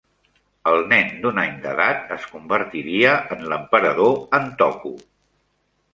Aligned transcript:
El 0.69 0.79
nen 0.93 1.11
d'un 1.25 1.41
any 1.41 1.53
d'edat 1.67 2.09
es 2.17 2.25
convertiria 2.33 3.13
en 3.37 3.47
l'emperador 3.53 4.19
Antoku. 4.39 4.95